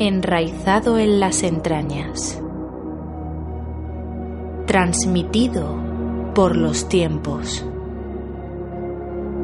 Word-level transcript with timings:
enraizado 0.00 0.98
en 0.98 1.20
las 1.20 1.42
entrañas, 1.42 2.42
transmitido 4.66 5.76
por 6.34 6.56
los 6.56 6.88
tiempos, 6.88 7.62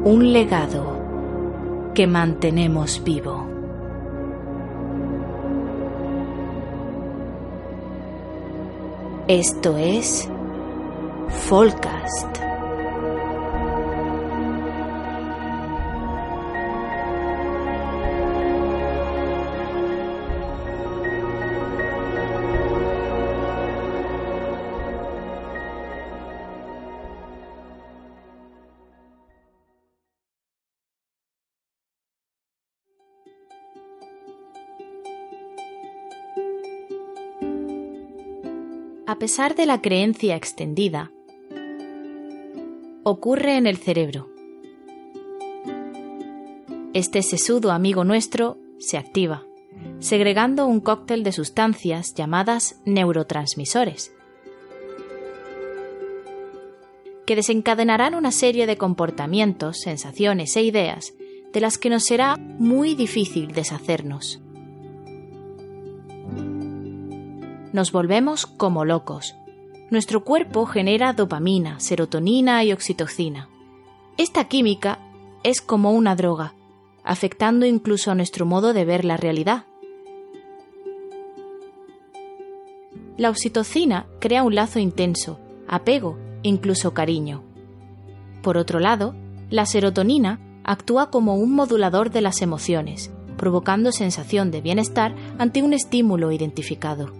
un 0.03 0.33
legado 0.33 1.91
que 1.93 2.07
mantenemos 2.07 3.03
vivo. 3.03 3.45
Esto 9.27 9.77
es 9.77 10.27
Folcast. 11.27 12.46
A 39.17 39.19
pesar 39.19 39.55
de 39.55 39.65
la 39.65 39.81
creencia 39.81 40.35
extendida, 40.35 41.11
ocurre 43.01 43.57
en 43.57 43.65
el 43.65 43.77
cerebro. 43.77 44.29
Este 46.93 47.23
sesudo 47.23 47.71
amigo 47.71 48.03
nuestro 48.03 48.59
se 48.77 48.95
activa, 48.95 49.43
segregando 49.97 50.67
un 50.67 50.81
cóctel 50.81 51.23
de 51.23 51.31
sustancias 51.31 52.13
llamadas 52.13 52.79
neurotransmisores, 52.85 54.13
que 57.25 57.35
desencadenarán 57.35 58.13
una 58.13 58.31
serie 58.31 58.67
de 58.67 58.77
comportamientos, 58.77 59.79
sensaciones 59.79 60.55
e 60.57 60.61
ideas 60.61 61.15
de 61.53 61.59
las 61.59 61.79
que 61.79 61.89
nos 61.89 62.03
será 62.03 62.37
muy 62.37 62.93
difícil 62.93 63.47
deshacernos. 63.47 64.43
Nos 67.73 67.91
volvemos 67.91 68.45
como 68.45 68.85
locos. 68.85 69.35
Nuestro 69.89 70.23
cuerpo 70.23 70.65
genera 70.65 71.13
dopamina, 71.13 71.79
serotonina 71.79 72.63
y 72.63 72.73
oxitocina. 72.73 73.49
Esta 74.17 74.45
química 74.45 74.99
es 75.43 75.61
como 75.61 75.91
una 75.91 76.15
droga, 76.15 76.53
afectando 77.03 77.65
incluso 77.65 78.11
a 78.11 78.15
nuestro 78.15 78.45
modo 78.45 78.73
de 78.73 78.83
ver 78.83 79.05
la 79.05 79.17
realidad. 79.17 79.65
La 83.15 83.29
oxitocina 83.29 84.07
crea 84.19 84.43
un 84.43 84.55
lazo 84.55 84.79
intenso, 84.79 85.39
apego, 85.67 86.17
incluso 86.43 86.93
cariño. 86.93 87.43
Por 88.43 88.57
otro 88.57 88.79
lado, 88.79 89.15
la 89.49 89.65
serotonina 89.65 90.39
actúa 90.63 91.09
como 91.09 91.35
un 91.35 91.53
modulador 91.53 92.11
de 92.11 92.21
las 92.21 92.41
emociones, 92.41 93.11
provocando 93.37 93.91
sensación 93.91 94.51
de 94.51 94.61
bienestar 94.61 95.15
ante 95.37 95.63
un 95.63 95.73
estímulo 95.73 96.31
identificado. 96.31 97.11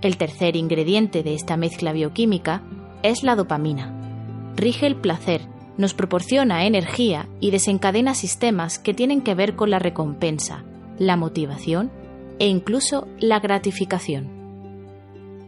El 0.00 0.16
tercer 0.16 0.54
ingrediente 0.54 1.22
de 1.22 1.34
esta 1.34 1.56
mezcla 1.56 1.92
bioquímica 1.92 2.62
es 3.02 3.22
la 3.22 3.34
dopamina. 3.34 4.52
Rige 4.54 4.86
el 4.86 4.96
placer, 4.96 5.42
nos 5.76 5.94
proporciona 5.94 6.66
energía 6.66 7.28
y 7.40 7.50
desencadena 7.50 8.14
sistemas 8.14 8.78
que 8.78 8.94
tienen 8.94 9.22
que 9.22 9.34
ver 9.34 9.56
con 9.56 9.70
la 9.70 9.78
recompensa, 9.78 10.64
la 10.98 11.16
motivación 11.16 11.90
e 12.38 12.46
incluso 12.46 13.08
la 13.18 13.40
gratificación. 13.40 14.28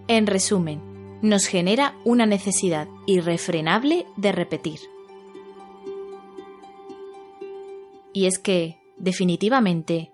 En 0.09 0.27
resumen, 0.27 0.81
nos 1.23 1.47
genera 1.47 1.95
una 2.05 2.27
necesidad 2.27 2.89
irrefrenable 3.07 4.07
de 4.17 4.33
repetir. 4.33 4.81
Y 8.13 8.27
es 8.27 8.39
que, 8.41 8.79
definitivamente, 8.97 10.13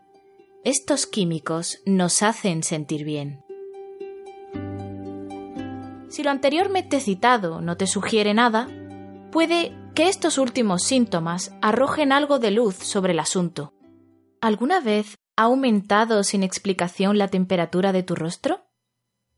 estos 0.64 1.06
químicos 1.06 1.80
nos 1.86 2.22
hacen 2.22 2.62
sentir 2.62 3.04
bien. 3.04 3.45
Si 6.08 6.22
lo 6.22 6.30
anteriormente 6.30 7.00
citado 7.00 7.60
no 7.60 7.76
te 7.76 7.86
sugiere 7.86 8.32
nada, 8.32 8.68
puede 9.32 9.76
que 9.94 10.08
estos 10.08 10.38
últimos 10.38 10.82
síntomas 10.82 11.52
arrojen 11.62 12.12
algo 12.12 12.38
de 12.38 12.50
luz 12.50 12.76
sobre 12.76 13.12
el 13.12 13.18
asunto. 13.18 13.72
¿Alguna 14.40 14.80
vez 14.80 15.16
ha 15.36 15.44
aumentado 15.44 16.22
sin 16.22 16.42
explicación 16.42 17.18
la 17.18 17.28
temperatura 17.28 17.92
de 17.92 18.02
tu 18.02 18.14
rostro? 18.14 18.66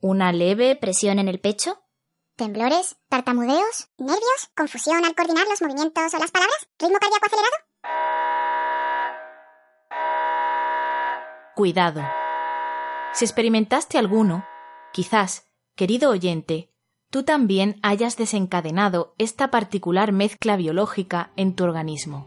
¿Una 0.00 0.32
leve 0.32 0.76
presión 0.76 1.18
en 1.18 1.28
el 1.28 1.40
pecho? 1.40 1.82
¿Temblores? 2.36 2.96
¿Tartamudeos? 3.08 3.88
¿Nervios? 3.98 4.50
¿Confusión 4.56 5.04
al 5.04 5.14
coordinar 5.14 5.46
los 5.48 5.62
movimientos 5.62 6.14
o 6.14 6.18
las 6.18 6.30
palabras? 6.30 6.68
¿Ritmo 6.78 6.98
cardíaco 6.98 7.26
acelerado? 7.26 7.56
Cuidado. 11.56 12.02
Si 13.12 13.24
experimentaste 13.24 13.98
alguno, 13.98 14.44
quizás 14.92 15.47
Querido 15.78 16.10
oyente, 16.10 16.72
tú 17.08 17.22
también 17.22 17.76
hayas 17.84 18.16
desencadenado 18.16 19.14
esta 19.16 19.52
particular 19.52 20.10
mezcla 20.10 20.56
biológica 20.56 21.30
en 21.36 21.54
tu 21.54 21.62
organismo. 21.62 22.26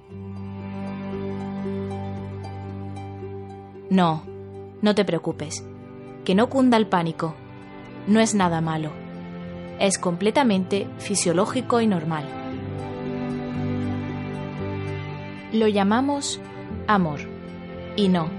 No, 3.89 4.23
no 4.81 4.95
te 4.95 5.03
preocupes, 5.03 5.65
que 6.23 6.33
no 6.33 6.47
cunda 6.47 6.77
el 6.77 6.87
pánico. 6.87 7.35
No 8.07 8.21
es 8.21 8.35
nada 8.35 8.61
malo. 8.61 8.93
Es 9.81 9.97
completamente 9.97 10.87
fisiológico 10.99 11.81
y 11.81 11.87
normal. 11.87 12.23
Lo 15.51 15.67
llamamos 15.67 16.39
amor. 16.87 17.19
Y 17.97 18.07
no, 18.07 18.29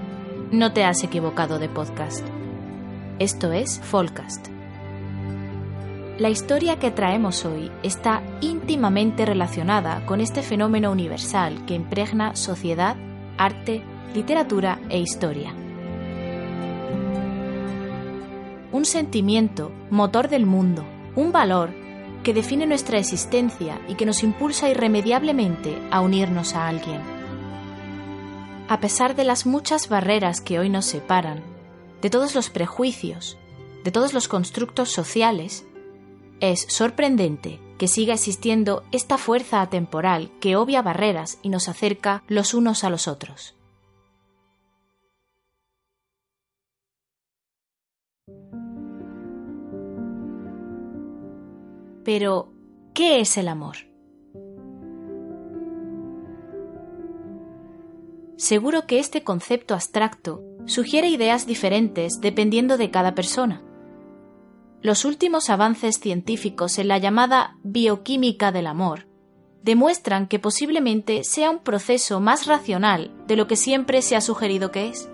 no 0.52 0.72
te 0.72 0.86
has 0.86 1.04
equivocado 1.04 1.58
de 1.58 1.68
podcast. 1.68 2.26
Esto 3.18 3.52
es 3.52 3.78
Folcast 3.78 4.51
la 6.18 6.28
historia 6.28 6.78
que 6.78 6.90
traemos 6.90 7.44
hoy 7.44 7.70
está 7.82 8.22
íntimamente 8.40 9.24
relacionada 9.24 10.04
con 10.04 10.20
este 10.20 10.42
fenómeno 10.42 10.90
universal 10.90 11.64
que 11.64 11.74
impregna 11.74 12.36
sociedad, 12.36 12.96
arte, 13.38 13.82
literatura 14.14 14.78
e 14.90 14.98
historia. 15.00 15.54
Un 18.72 18.84
sentimiento, 18.84 19.72
motor 19.90 20.28
del 20.28 20.44
mundo, 20.44 20.84
un 21.16 21.32
valor 21.32 21.70
que 22.22 22.34
define 22.34 22.66
nuestra 22.66 22.98
existencia 22.98 23.80
y 23.88 23.94
que 23.94 24.06
nos 24.06 24.22
impulsa 24.22 24.68
irremediablemente 24.68 25.76
a 25.90 26.00
unirnos 26.00 26.54
a 26.54 26.68
alguien. 26.68 27.00
A 28.68 28.80
pesar 28.80 29.16
de 29.16 29.24
las 29.24 29.44
muchas 29.46 29.88
barreras 29.88 30.40
que 30.40 30.58
hoy 30.58 30.68
nos 30.68 30.84
separan, 30.84 31.42
de 32.00 32.10
todos 32.10 32.34
los 32.34 32.50
prejuicios, 32.50 33.38
de 33.82 33.90
todos 33.90 34.14
los 34.14 34.28
constructos 34.28 34.90
sociales, 34.90 35.66
es 36.42 36.66
sorprendente 36.68 37.60
que 37.78 37.86
siga 37.86 38.14
existiendo 38.14 38.82
esta 38.90 39.16
fuerza 39.16 39.62
atemporal 39.62 40.30
que 40.40 40.56
obvia 40.56 40.82
barreras 40.82 41.38
y 41.40 41.48
nos 41.48 41.68
acerca 41.68 42.24
los 42.26 42.52
unos 42.52 42.82
a 42.82 42.90
los 42.90 43.06
otros. 43.06 43.54
Pero, 52.04 52.52
¿qué 52.92 53.20
es 53.20 53.38
el 53.38 53.46
amor? 53.46 53.76
Seguro 58.36 58.88
que 58.88 58.98
este 58.98 59.22
concepto 59.22 59.74
abstracto 59.74 60.42
sugiere 60.66 61.06
ideas 61.08 61.46
diferentes 61.46 62.20
dependiendo 62.20 62.76
de 62.76 62.90
cada 62.90 63.14
persona 63.14 63.62
los 64.82 65.04
últimos 65.04 65.48
avances 65.48 66.00
científicos 66.00 66.78
en 66.78 66.88
la 66.88 66.98
llamada 66.98 67.56
bioquímica 67.62 68.50
del 68.50 68.66
amor 68.66 69.06
demuestran 69.62 70.26
que 70.26 70.40
posiblemente 70.40 71.22
sea 71.22 71.50
un 71.50 71.60
proceso 71.60 72.18
más 72.18 72.46
racional 72.46 73.12
de 73.28 73.36
lo 73.36 73.46
que 73.46 73.54
siempre 73.54 74.02
se 74.02 74.16
ha 74.16 74.20
sugerido 74.20 74.72
que 74.72 74.88
es. 74.88 75.08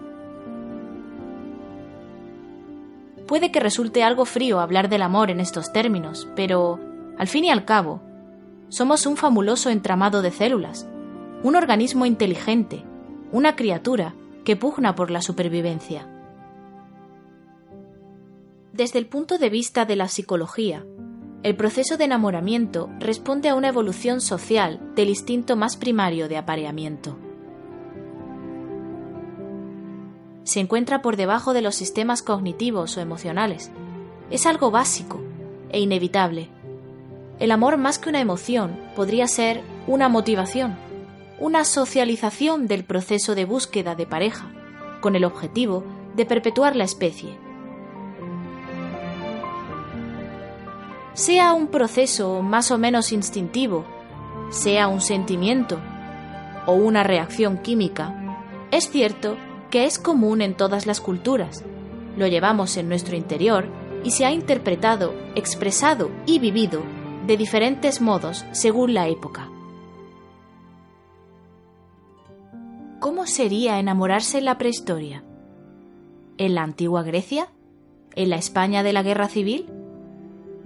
Puede 3.26 3.52
que 3.52 3.60
resulte 3.60 4.02
algo 4.02 4.24
frío 4.24 4.58
hablar 4.60 4.88
del 4.88 5.02
amor 5.02 5.30
en 5.30 5.38
estos 5.38 5.70
términos, 5.70 6.26
pero, 6.34 6.80
al 7.18 7.28
fin 7.28 7.44
y 7.44 7.50
al 7.50 7.66
cabo, 7.66 8.00
somos 8.70 9.04
un 9.04 9.18
fabuloso 9.18 9.68
entramado 9.68 10.22
de 10.22 10.30
células, 10.30 10.88
un 11.42 11.56
organismo 11.56 12.06
inteligente, 12.06 12.86
una 13.32 13.54
criatura 13.54 14.14
que 14.46 14.56
pugna 14.56 14.94
por 14.94 15.10
la 15.10 15.20
supervivencia. 15.20 16.08
Desde 18.78 19.00
el 19.00 19.06
punto 19.06 19.38
de 19.38 19.50
vista 19.50 19.86
de 19.86 19.96
la 19.96 20.06
psicología, 20.06 20.86
el 21.42 21.56
proceso 21.56 21.96
de 21.96 22.04
enamoramiento 22.04 22.88
responde 23.00 23.48
a 23.48 23.56
una 23.56 23.66
evolución 23.66 24.20
social 24.20 24.92
del 24.94 25.08
instinto 25.08 25.56
más 25.56 25.76
primario 25.76 26.28
de 26.28 26.36
apareamiento. 26.36 27.18
se 30.44 30.60
encuentra 30.60 31.02
por 31.02 31.16
debajo 31.16 31.54
de 31.54 31.60
los 31.60 31.74
sistemas 31.74 32.22
cognitivos 32.22 32.96
o 32.96 33.00
emocionales. 33.00 33.70
Es 34.30 34.46
algo 34.46 34.70
básico 34.70 35.20
e 35.70 35.80
inevitable. 35.80 36.48
El 37.40 37.50
amor 37.50 37.78
más 37.78 37.98
que 37.98 38.08
una 38.08 38.20
emoción 38.20 38.78
podría 38.94 39.26
ser 39.26 39.60
una 39.88 40.08
motivación, 40.08 40.78
una 41.40 41.64
socialización 41.64 42.68
del 42.68 42.84
proceso 42.84 43.34
de 43.34 43.44
búsqueda 43.44 43.96
de 43.96 44.06
pareja, 44.06 44.50
con 45.00 45.16
el 45.16 45.24
objetivo 45.24 45.84
de 46.14 46.24
perpetuar 46.24 46.76
la 46.76 46.84
especie. 46.84 47.47
Sea 51.18 51.52
un 51.52 51.66
proceso 51.66 52.42
más 52.42 52.70
o 52.70 52.78
menos 52.78 53.10
instintivo, 53.10 53.84
sea 54.50 54.86
un 54.86 55.00
sentimiento 55.00 55.80
o 56.64 56.74
una 56.74 57.02
reacción 57.02 57.58
química, 57.58 58.38
es 58.70 58.88
cierto 58.88 59.36
que 59.68 59.84
es 59.84 59.98
común 59.98 60.42
en 60.42 60.56
todas 60.56 60.86
las 60.86 61.00
culturas. 61.00 61.64
Lo 62.16 62.28
llevamos 62.28 62.76
en 62.76 62.88
nuestro 62.88 63.16
interior 63.16 63.66
y 64.04 64.12
se 64.12 64.26
ha 64.26 64.30
interpretado, 64.30 65.12
expresado 65.34 66.12
y 66.24 66.38
vivido 66.38 66.84
de 67.26 67.36
diferentes 67.36 68.00
modos 68.00 68.44
según 68.52 68.94
la 68.94 69.08
época. 69.08 69.50
¿Cómo 73.00 73.26
sería 73.26 73.80
enamorarse 73.80 74.38
en 74.38 74.44
la 74.44 74.56
prehistoria? 74.56 75.24
¿En 76.36 76.54
la 76.54 76.62
antigua 76.62 77.02
Grecia? 77.02 77.48
¿En 78.14 78.30
la 78.30 78.36
España 78.36 78.84
de 78.84 78.92
la 78.92 79.02
Guerra 79.02 79.26
Civil? 79.26 79.68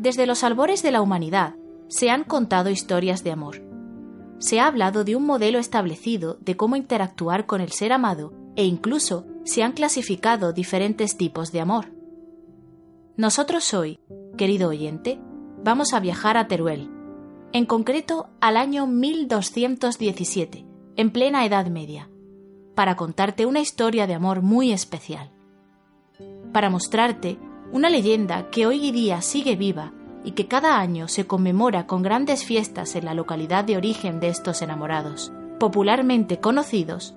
Desde 0.02 0.26
los 0.26 0.42
albores 0.42 0.82
de 0.82 0.90
la 0.90 1.00
humanidad 1.00 1.54
se 1.86 2.10
han 2.10 2.24
contado 2.24 2.70
historias 2.70 3.22
de 3.22 3.30
amor. 3.30 3.62
Se 4.40 4.58
ha 4.58 4.66
hablado 4.66 5.04
de 5.04 5.14
un 5.14 5.24
modelo 5.24 5.60
establecido 5.60 6.38
de 6.40 6.56
cómo 6.56 6.74
interactuar 6.74 7.46
con 7.46 7.60
el 7.60 7.70
ser 7.70 7.92
amado 7.92 8.32
e 8.56 8.64
incluso 8.64 9.26
se 9.44 9.62
han 9.62 9.70
clasificado 9.70 10.52
diferentes 10.52 11.16
tipos 11.16 11.52
de 11.52 11.60
amor. 11.60 11.92
Nosotros 13.16 13.72
hoy, 13.74 14.00
querido 14.36 14.70
oyente, 14.70 15.20
vamos 15.62 15.92
a 15.92 16.00
viajar 16.00 16.36
a 16.36 16.48
Teruel, 16.48 16.90
en 17.52 17.64
concreto 17.64 18.28
al 18.40 18.56
año 18.56 18.88
1217, 18.88 20.66
en 20.96 21.10
plena 21.12 21.46
Edad 21.46 21.68
Media, 21.68 22.10
para 22.74 22.96
contarte 22.96 23.46
una 23.46 23.60
historia 23.60 24.08
de 24.08 24.14
amor 24.14 24.42
muy 24.42 24.72
especial, 24.72 25.30
para 26.52 26.70
mostrarte 26.70 27.38
una 27.72 27.88
leyenda 27.88 28.50
que 28.50 28.66
hoy 28.66 28.92
día 28.92 29.22
sigue 29.22 29.56
viva 29.56 29.92
y 30.24 30.32
que 30.32 30.46
cada 30.46 30.78
año 30.78 31.08
se 31.08 31.26
conmemora 31.26 31.86
con 31.86 32.02
grandes 32.02 32.44
fiestas 32.44 32.94
en 32.94 33.06
la 33.06 33.14
localidad 33.14 33.64
de 33.64 33.78
origen 33.78 34.20
de 34.20 34.28
estos 34.28 34.60
enamorados, 34.62 35.32
popularmente 35.58 36.38
conocidos 36.38 37.14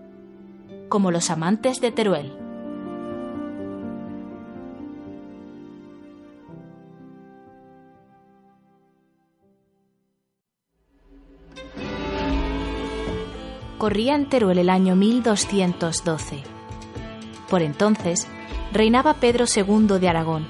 como 0.87 1.11
los 1.11 1.29
amantes 1.29 1.81
de 1.81 1.91
Teruel. 1.91 2.31
Corría 13.77 14.15
en 14.15 14.29
Teruel 14.29 14.57
el 14.57 14.69
año 14.69 14.95
1212. 14.95 16.43
Por 17.49 17.61
entonces, 17.61 18.27
reinaba 18.75 19.13
Pedro 19.15 19.45
II 19.45 19.99
de 19.99 20.09
Aragón 20.09 20.45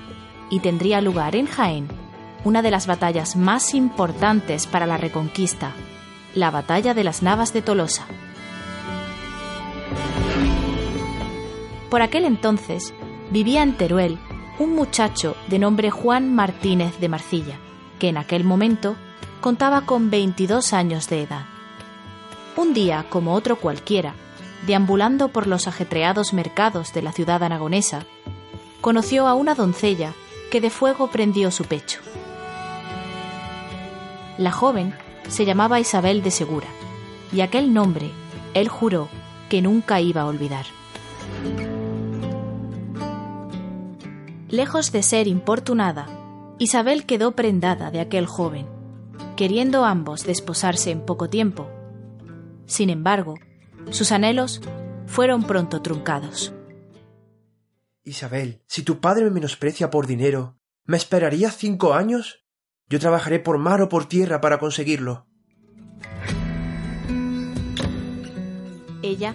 y 0.49 0.59
tendría 0.59 0.99
lugar 0.99 1.35
en 1.35 1.45
Jaén 1.45 1.87
una 2.43 2.63
de 2.63 2.71
las 2.71 2.87
batallas 2.87 3.35
más 3.35 3.75
importantes 3.75 4.65
para 4.65 4.87
la 4.87 4.97
reconquista, 4.97 5.73
la 6.33 6.49
batalla 6.49 6.95
de 6.95 7.03
las 7.03 7.21
Navas 7.21 7.53
de 7.53 7.61
Tolosa. 7.61 8.07
Por 11.91 12.01
aquel 12.01 12.25
entonces 12.25 12.95
vivía 13.29 13.61
en 13.61 13.77
Teruel 13.77 14.17
un 14.57 14.73
muchacho 14.73 15.35
de 15.47 15.59
nombre 15.59 15.91
Juan 15.91 16.33
Martínez 16.33 16.99
de 16.99 17.09
Marcilla, 17.09 17.59
que 17.99 18.09
en 18.09 18.17
aquel 18.17 18.43
momento 18.43 18.95
contaba 19.39 19.81
con 19.81 20.09
22 20.09 20.73
años 20.73 21.09
de 21.09 21.21
edad. 21.21 21.45
Un 22.57 22.73
día, 22.73 23.05
como 23.07 23.33
otro 23.33 23.57
cualquiera, 23.57 24.15
deambulando 24.65 25.29
por 25.29 25.47
los 25.47 25.67
ajetreados 25.67 26.33
mercados 26.33 26.93
de 26.93 27.01
la 27.01 27.11
ciudad 27.11 27.43
aragonesa, 27.43 28.05
conoció 28.81 29.27
a 29.27 29.33
una 29.33 29.55
doncella 29.55 30.13
que 30.51 30.61
de 30.61 30.69
fuego 30.69 31.07
prendió 31.09 31.51
su 31.51 31.65
pecho. 31.65 31.99
La 34.37 34.51
joven 34.51 34.93
se 35.27 35.45
llamaba 35.45 35.79
Isabel 35.79 36.21
de 36.23 36.31
Segura, 36.31 36.67
y 37.31 37.41
aquel 37.41 37.73
nombre 37.73 38.11
él 38.53 38.67
juró 38.67 39.09
que 39.49 39.61
nunca 39.61 40.01
iba 40.01 40.21
a 40.21 40.25
olvidar. 40.25 40.65
Lejos 44.49 44.91
de 44.91 45.03
ser 45.03 45.27
importunada, 45.27 46.07
Isabel 46.57 47.05
quedó 47.05 47.31
prendada 47.31 47.91
de 47.91 47.99
aquel 47.99 48.25
joven, 48.25 48.67
queriendo 49.35 49.83
ambos 49.83 50.23
desposarse 50.23 50.91
en 50.91 51.01
poco 51.01 51.29
tiempo. 51.29 51.67
Sin 52.65 52.89
embargo, 52.89 53.35
sus 53.89 54.11
anhelos 54.11 54.61
fueron 55.05 55.43
pronto 55.43 55.81
truncados. 55.81 56.53
Isabel, 58.03 58.61
si 58.67 58.83
tu 58.83 58.99
padre 58.99 59.25
me 59.25 59.31
menosprecia 59.31 59.89
por 59.89 60.05
dinero, 60.05 60.57
¿me 60.85 60.97
esperaría 60.97 61.49
cinco 61.51 61.93
años? 61.93 62.45
Yo 62.87 62.99
trabajaré 62.99 63.39
por 63.39 63.57
mar 63.57 63.81
o 63.81 63.89
por 63.89 64.05
tierra 64.05 64.41
para 64.41 64.59
conseguirlo. 64.59 65.25
Ella, 69.01 69.33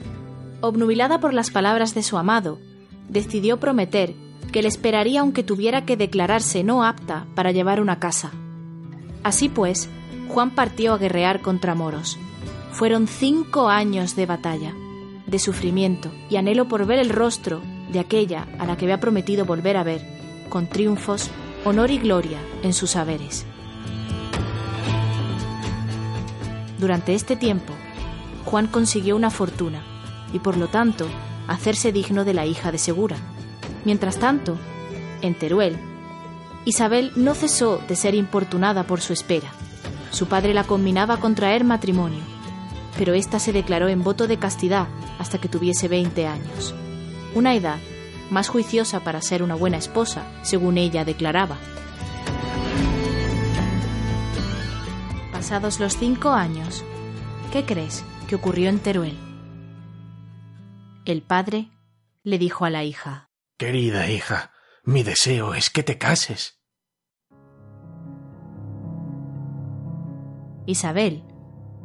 obnubilada 0.60 1.20
por 1.20 1.34
las 1.34 1.50
palabras 1.50 1.94
de 1.94 2.02
su 2.02 2.16
amado, 2.16 2.58
decidió 3.08 3.58
prometer 3.58 4.14
que 4.52 4.62
le 4.62 4.68
esperaría 4.68 5.20
aunque 5.20 5.42
tuviera 5.42 5.84
que 5.84 5.96
declararse 5.96 6.64
no 6.64 6.84
apta 6.84 7.26
para 7.34 7.52
llevar 7.52 7.80
una 7.80 7.98
casa. 7.98 8.32
Así 9.22 9.48
pues, 9.48 9.88
Juan 10.28 10.54
partió 10.54 10.94
a 10.94 10.98
guerrear 10.98 11.40
contra 11.40 11.74
moros. 11.74 12.18
Fueron 12.72 13.06
cinco 13.06 13.68
años 13.68 14.16
de 14.16 14.26
batalla, 14.26 14.74
de 15.26 15.38
sufrimiento 15.38 16.10
y 16.28 16.36
anhelo 16.36 16.68
por 16.68 16.86
ver 16.86 16.98
el 16.98 17.10
rostro 17.10 17.60
de 17.90 18.00
aquella 18.00 18.46
a 18.58 18.66
la 18.66 18.76
que 18.76 18.84
había 18.84 19.00
prometido 19.00 19.44
volver 19.44 19.76
a 19.76 19.82
ver, 19.82 20.02
con 20.48 20.68
triunfos, 20.68 21.30
honor 21.64 21.90
y 21.90 21.98
gloria 21.98 22.38
en 22.62 22.72
sus 22.72 22.90
saberes. 22.90 23.44
Durante 26.78 27.14
este 27.14 27.36
tiempo, 27.36 27.74
Juan 28.44 28.66
consiguió 28.66 29.16
una 29.16 29.30
fortuna 29.30 29.82
y 30.32 30.38
por 30.38 30.56
lo 30.56 30.68
tanto 30.68 31.06
hacerse 31.48 31.92
digno 31.92 32.24
de 32.24 32.34
la 32.34 32.46
hija 32.46 32.72
de 32.72 32.78
Segura, 32.78 33.16
Mientras 33.84 34.18
tanto, 34.18 34.58
en 35.22 35.34
Teruel, 35.34 35.76
Isabel 36.64 37.12
no 37.16 37.34
cesó 37.34 37.80
de 37.88 37.96
ser 37.96 38.14
importunada 38.14 38.84
por 38.84 39.00
su 39.00 39.12
espera. 39.12 39.48
Su 40.10 40.26
padre 40.26 40.52
la 40.52 40.64
combinaba 40.64 41.14
a 41.14 41.20
contraer 41.20 41.64
matrimonio, 41.64 42.20
pero 42.98 43.14
ésta 43.14 43.38
se 43.38 43.52
declaró 43.52 43.88
en 43.88 44.02
voto 44.02 44.26
de 44.26 44.38
castidad 44.38 44.88
hasta 45.18 45.38
que 45.38 45.48
tuviese 45.48 45.88
20 45.88 46.26
años, 46.26 46.74
una 47.34 47.54
edad 47.54 47.78
más 48.30 48.48
juiciosa 48.48 49.00
para 49.00 49.20
ser 49.22 49.42
una 49.42 49.54
buena 49.54 49.76
esposa, 49.76 50.24
según 50.42 50.78
ella 50.78 51.04
declaraba. 51.04 51.58
Pasados 55.32 55.80
los 55.80 55.96
cinco 55.96 56.30
años, 56.30 56.84
¿qué 57.52 57.64
crees 57.64 58.04
que 58.28 58.36
ocurrió 58.36 58.68
en 58.68 58.78
Teruel? 58.78 59.18
El 61.04 61.22
padre 61.22 61.70
le 62.22 62.38
dijo 62.38 62.64
a 62.64 62.70
la 62.70 62.84
hija, 62.84 63.30
Querida 63.58 64.08
hija, 64.08 64.52
mi 64.84 65.02
deseo 65.02 65.54
es 65.54 65.70
que 65.70 65.82
te 65.82 65.98
cases. 65.98 66.60
Isabel, 70.66 71.24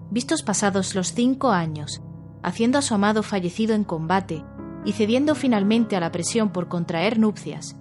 vistos 0.09 0.43
pasados 0.43 0.95
los 0.95 1.13
cinco 1.13 1.51
años, 1.51 2.01
haciendo 2.43 2.77
a 2.77 2.81
su 2.81 2.93
amado 2.93 3.23
fallecido 3.23 3.75
en 3.75 3.83
combate 3.83 4.43
y 4.85 4.93
cediendo 4.93 5.35
finalmente 5.35 5.95
a 5.95 5.99
la 5.99 6.11
presión 6.11 6.49
por 6.49 6.67
contraer 6.67 7.19
nupcias, 7.19 7.75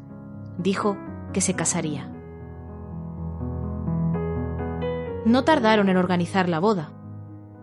dijo 0.59 0.97
que 1.33 1.40
se 1.40 1.54
casaría. 1.54 2.11
No 5.25 5.45
tardaron 5.45 5.88
en 5.88 5.97
organizar 5.97 6.49
la 6.49 6.61
boda. 6.61 6.93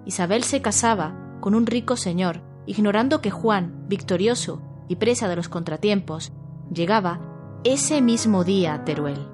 Isabel 0.05 0.43
se 0.43 0.61
casaba 0.61 1.37
con 1.39 1.55
un 1.55 1.65
rico 1.65 1.95
señor, 1.95 2.41
ignorando 2.65 3.21
que 3.21 3.31
Juan, 3.31 3.85
victorioso, 3.87 4.61
y 4.87 4.95
presa 4.97 5.27
de 5.27 5.35
los 5.35 5.47
contratiempos, 5.47 6.33
llegaba 6.71 7.21
ese 7.63 8.01
mismo 8.01 8.43
día 8.43 8.73
a 8.73 8.83
Teruel. 8.83 9.27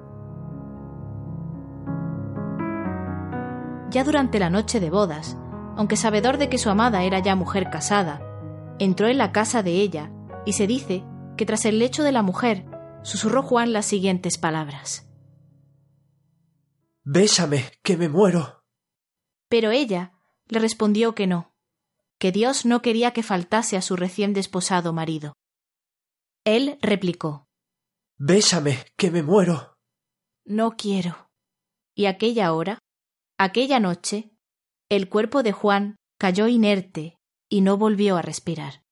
Ya 3.90 4.04
durante 4.04 4.38
la 4.38 4.50
noche 4.50 4.80
de 4.80 4.90
bodas, 4.90 5.36
aunque 5.76 5.96
sabedor 5.96 6.36
de 6.36 6.48
que 6.48 6.58
su 6.58 6.68
amada 6.68 7.04
era 7.04 7.20
ya 7.20 7.34
mujer 7.34 7.70
casada, 7.70 8.20
entró 8.78 9.08
en 9.08 9.18
la 9.18 9.32
casa 9.32 9.62
de 9.62 9.72
ella 9.72 10.12
y 10.44 10.52
se 10.52 10.66
dice 10.66 11.04
que 11.36 11.46
tras 11.46 11.64
el 11.64 11.78
lecho 11.78 12.02
de 12.02 12.12
la 12.12 12.22
mujer 12.22 12.66
susurró 13.02 13.42
Juan 13.42 13.72
las 13.72 13.86
siguientes 13.86 14.36
palabras. 14.38 15.08
Bésame, 17.04 17.64
que 17.82 17.96
me 17.96 18.08
muero. 18.08 18.64
Pero 19.48 19.70
ella 19.70 20.12
le 20.48 20.58
respondió 20.58 21.14
que 21.14 21.26
no, 21.26 21.54
que 22.18 22.32
Dios 22.32 22.66
no 22.66 22.82
quería 22.82 23.12
que 23.12 23.22
faltase 23.22 23.76
a 23.76 23.82
su 23.82 23.96
recién 23.96 24.34
desposado 24.34 24.92
marido. 24.92 25.34
Él 26.44 26.78
replicó 26.82 27.46
Bésame, 28.18 28.84
que 28.96 29.10
me 29.10 29.22
muero. 29.22 29.78
No 30.44 30.72
quiero. 30.72 31.30
Y 31.94 32.06
aquella 32.06 32.52
hora, 32.52 32.78
aquella 33.38 33.78
noche, 33.78 34.32
el 34.90 35.08
cuerpo 35.08 35.42
de 35.42 35.52
Juan 35.52 35.96
cayó 36.18 36.48
inerte 36.48 37.18
y 37.48 37.60
no 37.60 37.76
volvió 37.76 38.16
a 38.16 38.22
respirar. 38.22 38.82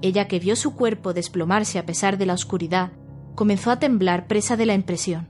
Ella 0.00 0.28
que 0.28 0.38
vio 0.38 0.56
su 0.56 0.74
cuerpo 0.74 1.12
desplomarse 1.12 1.78
a 1.78 1.86
pesar 1.86 2.16
de 2.16 2.26
la 2.26 2.34
oscuridad, 2.34 2.92
comenzó 3.34 3.70
a 3.70 3.78
temblar 3.78 4.26
presa 4.26 4.56
de 4.56 4.66
la 4.66 4.74
impresión. 4.74 5.28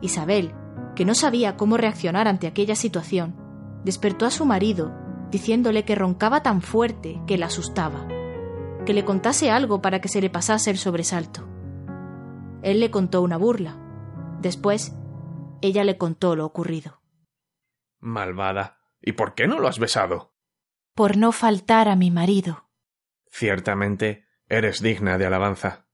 Isabel, 0.00 0.52
que 0.96 1.04
no 1.04 1.14
sabía 1.14 1.56
cómo 1.56 1.76
reaccionar 1.76 2.28
ante 2.28 2.46
aquella 2.46 2.74
situación, 2.74 3.36
despertó 3.84 4.26
a 4.26 4.30
su 4.30 4.44
marido 4.44 4.92
diciéndole 5.30 5.84
que 5.84 5.94
roncaba 5.94 6.42
tan 6.42 6.62
fuerte 6.62 7.20
que 7.26 7.38
la 7.38 7.46
asustaba, 7.46 8.06
que 8.84 8.92
le 8.92 9.04
contase 9.04 9.50
algo 9.50 9.80
para 9.80 10.00
que 10.00 10.08
se 10.08 10.20
le 10.20 10.30
pasase 10.30 10.70
el 10.70 10.78
sobresalto. 10.78 11.48
Él 12.62 12.80
le 12.80 12.90
contó 12.90 13.22
una 13.22 13.36
burla. 13.36 13.81
Después, 14.42 14.92
ella 15.60 15.84
le 15.84 15.96
contó 15.96 16.34
lo 16.34 16.44
ocurrido. 16.44 17.00
Malvada. 18.00 18.80
¿Y 19.00 19.12
por 19.12 19.34
qué 19.34 19.46
no 19.46 19.60
lo 19.60 19.68
has 19.68 19.78
besado? 19.78 20.34
Por 20.94 21.16
no 21.16 21.32
faltar 21.32 21.88
a 21.88 21.96
mi 21.96 22.10
marido. 22.10 22.68
Ciertamente, 23.30 24.26
eres 24.48 24.82
digna 24.82 25.16
de 25.16 25.26
alabanza. 25.26 25.86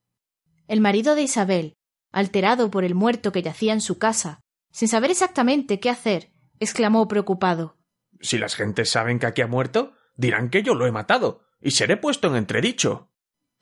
El 0.67 0.81
marido 0.81 1.15
de 1.15 1.23
Isabel, 1.23 1.77
alterado 2.11 2.71
por 2.71 2.85
el 2.85 2.95
muerto 2.95 3.33
que 3.33 3.43
yacía 3.43 3.75
en 3.75 3.81
su 3.81 3.99
casa, 3.99 4.41
sin 4.71 4.89
saber 4.89 5.11
exactamente 5.11 5.79
qué 5.79 5.91
hacer, 5.91 6.33
exclamó 6.59 7.07
preocupado. 7.07 7.77
Si 8.21 8.39
las 8.39 8.57
gentes 8.57 8.91
saben 8.91 9.19
que 9.19 9.27
aquí 9.27 9.43
ha 9.43 9.47
muerto, 9.47 9.93
dirán 10.17 10.49
que 10.51 10.63
yo 10.63 10.75
lo 10.75 10.87
he 10.87 10.93
matado, 10.93 11.43
y 11.61 11.73
seré 11.73 11.97
puesto 11.97 12.29
en 12.29 12.37
entredicho. 12.37 13.11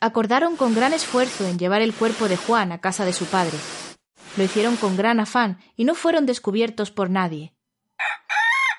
Acordaron 0.00 0.56
con 0.56 0.74
gran 0.74 0.92
esfuerzo 0.92 1.46
en 1.46 1.58
llevar 1.58 1.82
el 1.82 1.92
cuerpo 1.92 2.28
de 2.28 2.36
Juan 2.36 2.72
a 2.72 2.80
casa 2.80 3.04
de 3.04 3.12
su 3.12 3.26
padre. 3.26 3.56
Lo 4.36 4.44
hicieron 4.44 4.76
con 4.76 4.96
gran 4.96 5.20
afán 5.20 5.58
y 5.76 5.84
no 5.84 5.94
fueron 5.94 6.26
descubiertos 6.26 6.90
por 6.90 7.10
nadie. 7.10 7.54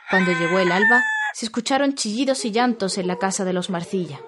Cuando 0.09 0.31
llegó 0.31 0.59
el 0.59 0.71
alba, 0.71 1.03
se 1.33 1.45
escucharon 1.45 1.95
chillidos 1.95 2.45
y 2.45 2.51
llantos 2.51 2.97
en 2.97 3.07
la 3.07 3.17
casa 3.17 3.43
de 3.43 3.53
los 3.53 3.69
Marcilla. 3.69 4.19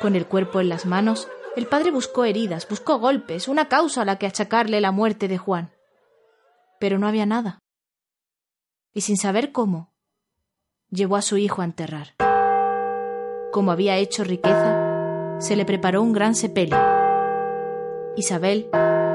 Con 0.00 0.16
el 0.16 0.26
cuerpo 0.26 0.60
en 0.60 0.68
las 0.68 0.86
manos, 0.86 1.28
el 1.56 1.66
padre 1.66 1.90
buscó 1.90 2.24
heridas, 2.24 2.68
buscó 2.68 2.98
golpes, 2.98 3.48
una 3.48 3.68
causa 3.68 4.02
a 4.02 4.04
la 4.04 4.16
que 4.16 4.26
achacarle 4.26 4.80
la 4.80 4.92
muerte 4.92 5.28
de 5.28 5.38
Juan. 5.38 5.72
Pero 6.78 6.98
no 6.98 7.06
había 7.06 7.26
nada. 7.26 7.58
Y 8.92 9.02
sin 9.02 9.16
saber 9.16 9.52
cómo, 9.52 9.92
llevó 10.90 11.16
a 11.16 11.22
su 11.22 11.36
hijo 11.36 11.62
a 11.62 11.66
enterrar. 11.66 12.14
Como 13.52 13.72
había 13.72 13.96
hecho 13.96 14.24
riqueza, 14.24 15.36
se 15.38 15.56
le 15.56 15.64
preparó 15.64 16.02
un 16.02 16.12
gran 16.12 16.34
sepelio. 16.34 16.78
Isabel, 18.16 18.68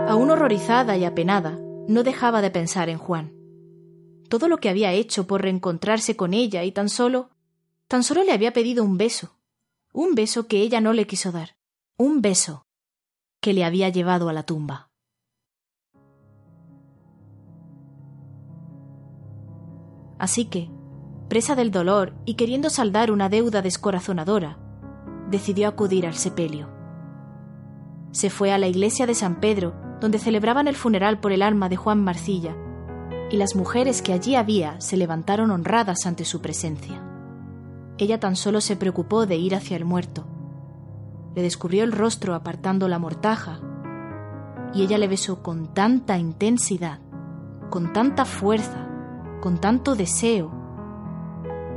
aún 0.07 0.29
horrorizada 0.29 0.97
y 0.97 1.05
apenada, 1.05 1.59
no 1.87 2.03
dejaba 2.03 2.41
de 2.41 2.51
pensar 2.51 2.89
en 2.89 2.97
Juan. 2.97 3.33
Todo 4.29 4.47
lo 4.47 4.57
que 4.57 4.69
había 4.69 4.91
hecho 4.91 5.27
por 5.27 5.41
reencontrarse 5.41 6.15
con 6.15 6.33
ella 6.33 6.63
y 6.63 6.71
tan 6.71 6.89
solo, 6.89 7.29
tan 7.87 8.03
solo 8.03 8.23
le 8.23 8.31
había 8.31 8.53
pedido 8.53 8.83
un 8.83 8.97
beso, 8.97 9.37
un 9.93 10.15
beso 10.15 10.47
que 10.47 10.61
ella 10.61 10.81
no 10.81 10.93
le 10.93 11.07
quiso 11.07 11.31
dar, 11.31 11.57
un 11.97 12.21
beso 12.21 12.65
que 13.39 13.53
le 13.53 13.63
había 13.63 13.89
llevado 13.89 14.29
a 14.29 14.33
la 14.33 14.43
tumba. 14.43 14.91
Así 20.17 20.45
que, 20.45 20.71
presa 21.29 21.55
del 21.55 21.71
dolor 21.71 22.15
y 22.25 22.35
queriendo 22.35 22.69
saldar 22.69 23.11
una 23.11 23.29
deuda 23.29 23.61
descorazonadora, 23.61 24.57
decidió 25.29 25.67
acudir 25.67 26.07
al 26.07 26.15
sepelio. 26.15 26.69
Se 28.11 28.29
fue 28.29 28.51
a 28.51 28.57
la 28.57 28.67
iglesia 28.67 29.05
de 29.05 29.13
San 29.13 29.39
Pedro, 29.39 29.84
donde 29.99 30.19
celebraban 30.19 30.67
el 30.67 30.75
funeral 30.75 31.19
por 31.19 31.31
el 31.31 31.41
alma 31.41 31.69
de 31.69 31.75
Juan 31.75 32.03
Marcilla, 32.03 32.55
y 33.31 33.37
las 33.37 33.55
mujeres 33.55 34.01
que 34.01 34.13
allí 34.13 34.35
había 34.35 34.79
se 34.79 34.97
levantaron 34.97 35.51
honradas 35.51 36.05
ante 36.05 36.25
su 36.25 36.41
presencia. 36.41 37.01
Ella 37.97 38.19
tan 38.19 38.35
solo 38.35 38.61
se 38.61 38.75
preocupó 38.75 39.25
de 39.25 39.37
ir 39.37 39.55
hacia 39.55 39.77
el 39.77 39.85
muerto. 39.85 40.27
Le 41.33 41.41
descubrió 41.41 41.83
el 41.83 41.91
rostro 41.91 42.35
apartando 42.35 42.87
la 42.87 42.99
mortaja, 42.99 43.59
y 44.73 44.83
ella 44.83 44.97
le 44.97 45.07
besó 45.07 45.41
con 45.41 45.73
tanta 45.73 46.17
intensidad, 46.17 46.99
con 47.69 47.93
tanta 47.93 48.25
fuerza, 48.25 48.87
con 49.41 49.59
tanto 49.59 49.95
deseo, 49.95 50.51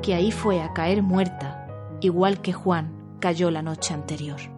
que 0.03 0.15
ahí 0.15 0.33
fue 0.33 0.63
a 0.63 0.73
caer 0.73 1.03
muerta, 1.03 1.67
igual 2.01 2.41
que 2.41 2.53
Juan 2.53 3.17
cayó 3.21 3.51
la 3.51 3.63
noche 3.63 3.95
anterior. 3.95 4.58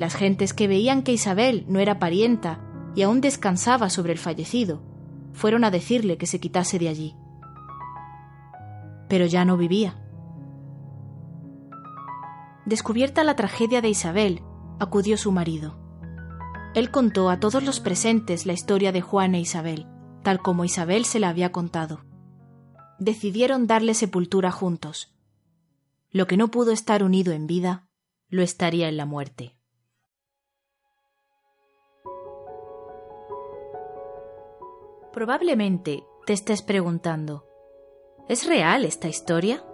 Las 0.00 0.14
gentes 0.14 0.54
que 0.54 0.66
veían 0.66 1.02
que 1.02 1.12
Isabel 1.12 1.66
no 1.68 1.78
era 1.78 1.98
parienta 1.98 2.58
y 2.94 3.02
aún 3.02 3.20
descansaba 3.20 3.90
sobre 3.90 4.12
el 4.12 4.18
fallecido, 4.18 4.80
fueron 5.34 5.62
a 5.62 5.70
decirle 5.70 6.16
que 6.16 6.24
se 6.24 6.40
quitase 6.40 6.78
de 6.78 6.88
allí. 6.88 7.16
Pero 9.10 9.26
ya 9.26 9.44
no 9.44 9.58
vivía. 9.58 10.02
Descubierta 12.64 13.24
la 13.24 13.36
tragedia 13.36 13.82
de 13.82 13.90
Isabel, 13.90 14.40
acudió 14.78 15.18
su 15.18 15.32
marido. 15.32 15.78
Él 16.74 16.90
contó 16.90 17.28
a 17.28 17.38
todos 17.38 17.62
los 17.62 17.78
presentes 17.78 18.46
la 18.46 18.54
historia 18.54 18.92
de 18.92 19.02
Juan 19.02 19.34
e 19.34 19.40
Isabel, 19.40 19.86
tal 20.22 20.40
como 20.40 20.64
Isabel 20.64 21.04
se 21.04 21.20
la 21.20 21.28
había 21.28 21.52
contado. 21.52 22.06
Decidieron 22.98 23.66
darle 23.66 23.92
sepultura 23.92 24.50
juntos. 24.50 25.14
Lo 26.10 26.26
que 26.26 26.38
no 26.38 26.48
pudo 26.48 26.72
estar 26.72 27.02
unido 27.02 27.34
en 27.34 27.46
vida, 27.46 27.86
lo 28.30 28.40
estaría 28.40 28.88
en 28.88 28.96
la 28.96 29.04
muerte. 29.04 29.59
Probablemente 35.12 36.04
te 36.24 36.32
estés 36.32 36.62
preguntando, 36.62 37.44
¿es 38.28 38.46
real 38.46 38.84
esta 38.84 39.08
historia? 39.08 39.64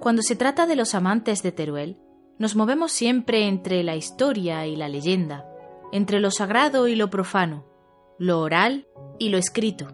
Cuando 0.00 0.22
se 0.22 0.34
trata 0.34 0.66
de 0.66 0.74
los 0.74 0.96
amantes 0.96 1.44
de 1.44 1.52
Teruel, 1.52 1.96
nos 2.36 2.56
movemos 2.56 2.90
siempre 2.90 3.46
entre 3.46 3.84
la 3.84 3.94
historia 3.94 4.66
y 4.66 4.74
la 4.74 4.88
leyenda, 4.88 5.46
entre 5.92 6.18
lo 6.18 6.32
sagrado 6.32 6.88
y 6.88 6.96
lo 6.96 7.08
profano, 7.08 7.66
lo 8.18 8.40
oral 8.40 8.88
y 9.20 9.28
lo 9.28 9.38
escrito. 9.38 9.86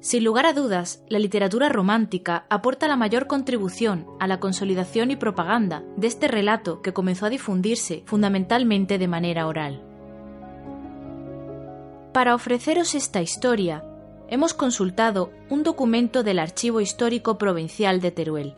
Sin 0.00 0.24
lugar 0.24 0.46
a 0.46 0.54
dudas, 0.54 1.04
la 1.08 1.20
literatura 1.20 1.68
romántica 1.68 2.46
aporta 2.50 2.88
la 2.88 2.96
mayor 2.96 3.28
contribución 3.28 4.08
a 4.18 4.26
la 4.26 4.40
consolidación 4.40 5.12
y 5.12 5.16
propaganda 5.16 5.84
de 5.96 6.08
este 6.08 6.26
relato 6.26 6.82
que 6.82 6.92
comenzó 6.92 7.26
a 7.26 7.30
difundirse 7.30 8.02
fundamentalmente 8.06 8.98
de 8.98 9.06
manera 9.08 9.46
oral. 9.46 9.85
Para 12.16 12.34
ofreceros 12.34 12.94
esta 12.94 13.20
historia, 13.20 13.84
hemos 14.28 14.54
consultado 14.54 15.30
un 15.50 15.62
documento 15.62 16.22
del 16.22 16.38
Archivo 16.38 16.80
Histórico 16.80 17.36
Provincial 17.36 18.00
de 18.00 18.10
Teruel, 18.10 18.54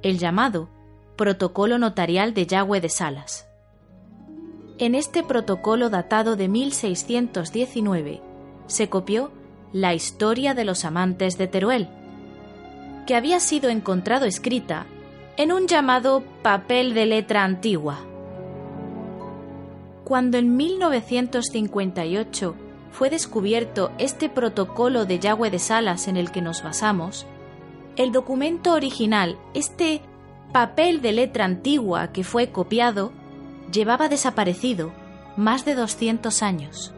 el 0.00 0.16
llamado 0.16 0.70
Protocolo 1.14 1.78
Notarial 1.78 2.32
de 2.32 2.46
Yagüe 2.46 2.80
de 2.80 2.88
Salas. 2.88 3.46
En 4.78 4.94
este 4.94 5.22
protocolo 5.22 5.90
datado 5.90 6.36
de 6.36 6.48
1619 6.48 8.22
se 8.68 8.88
copió 8.88 9.32
la 9.74 9.92
historia 9.92 10.54
de 10.54 10.64
los 10.64 10.86
amantes 10.86 11.36
de 11.36 11.46
Teruel, 11.46 11.90
que 13.06 13.16
había 13.16 13.38
sido 13.38 13.68
encontrado 13.68 14.24
escrita 14.24 14.86
en 15.36 15.52
un 15.52 15.66
llamado 15.66 16.24
papel 16.40 16.94
de 16.94 17.04
letra 17.04 17.44
antigua. 17.44 17.98
Cuando 20.04 20.38
en 20.38 20.56
1958 20.56 22.63
fue 22.94 23.10
descubierto 23.10 23.90
este 23.98 24.28
protocolo 24.28 25.04
de 25.04 25.18
Yagüe 25.18 25.50
de 25.50 25.58
Salas 25.58 26.06
en 26.06 26.16
el 26.16 26.30
que 26.30 26.40
nos 26.40 26.62
basamos, 26.62 27.26
el 27.96 28.12
documento 28.12 28.72
original, 28.72 29.36
este 29.52 30.00
papel 30.52 31.02
de 31.02 31.10
letra 31.10 31.44
antigua 31.44 32.12
que 32.12 32.22
fue 32.22 32.52
copiado, 32.52 33.10
llevaba 33.72 34.08
desaparecido 34.08 34.92
más 35.36 35.64
de 35.64 35.74
200 35.74 36.40
años. 36.44 36.94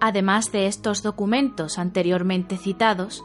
Además 0.00 0.50
de 0.50 0.66
estos 0.66 1.04
documentos 1.04 1.78
anteriormente 1.78 2.56
citados, 2.56 3.24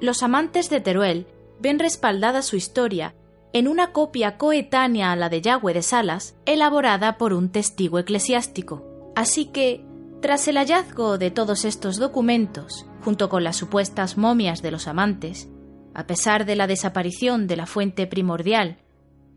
los 0.00 0.22
amantes 0.22 0.70
de 0.70 0.80
Teruel 0.80 1.26
ven 1.58 1.80
respaldada 1.80 2.42
su 2.42 2.54
historia 2.54 3.16
en 3.52 3.66
una 3.66 3.90
copia 3.90 4.38
coetánea 4.38 5.10
a 5.10 5.16
la 5.16 5.28
de 5.28 5.42
Yagüe 5.42 5.74
de 5.74 5.82
Salas, 5.82 6.36
elaborada 6.46 7.18
por 7.18 7.32
un 7.32 7.50
testigo 7.50 7.98
eclesiástico. 7.98 8.84
Así 9.16 9.46
que 9.46 9.84
tras 10.22 10.46
el 10.46 10.56
hallazgo 10.56 11.18
de 11.18 11.32
todos 11.32 11.64
estos 11.64 11.98
documentos, 11.98 12.86
junto 13.02 13.28
con 13.28 13.42
las 13.42 13.56
supuestas 13.56 14.16
momias 14.16 14.62
de 14.62 14.70
los 14.70 14.86
amantes, 14.86 15.48
a 15.94 16.06
pesar 16.06 16.46
de 16.46 16.54
la 16.54 16.68
desaparición 16.68 17.48
de 17.48 17.56
la 17.56 17.66
fuente 17.66 18.06
primordial, 18.06 18.78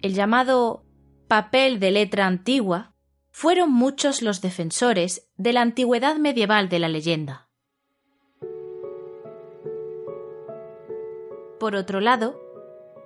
el 0.04 0.14
llamado 0.14 0.86
papel 1.28 1.80
de 1.80 1.90
letra 1.90 2.28
antigua, 2.28 2.94
fueron 3.32 3.72
muchos 3.72 4.22
los 4.22 4.42
defensores 4.42 5.28
de 5.36 5.54
la 5.54 5.62
antigüedad 5.62 6.18
medieval 6.18 6.70
de 6.70 6.80
la 6.80 6.88
leyenda. 6.88 7.50
Por 11.60 11.76
otro 11.76 12.00
lado, 12.00 12.40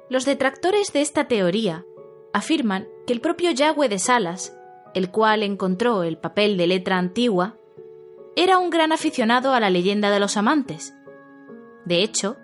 los 0.10 0.26
detractores 0.26 0.92
de 0.92 1.00
esta 1.00 1.30
teoría 1.30 1.86
afirman 2.34 2.90
que 3.08 3.14
el 3.14 3.22
propio 3.22 3.52
Yahweh 3.52 3.88
de 3.88 4.00
Salas, 4.00 4.54
el 4.94 5.12
cual 5.12 5.44
encontró 5.44 6.04
el 6.04 6.18
papel 6.18 6.58
de 6.58 6.68
letra 6.68 6.98
antigua, 6.98 7.59
era 8.36 8.58
un 8.58 8.70
gran 8.70 8.92
aficionado 8.92 9.54
a 9.54 9.60
la 9.60 9.70
leyenda 9.70 10.12
de 10.12 10.20
los 10.20 10.38
amantes. 10.38 10.94
De 11.86 12.04
hecho, 12.04 12.38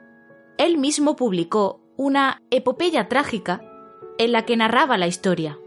él 0.58 0.78
mismo 0.78 1.16
publicó 1.16 1.82
una 1.98 2.42
epopeya 2.50 3.08
trágica 3.08 3.62
en 4.18 4.32
la 4.32 4.46
que 4.46 4.58
narraba 4.58 4.98
la 4.98 5.08
historia. 5.08 5.58